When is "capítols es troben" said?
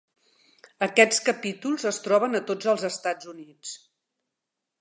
1.27-2.39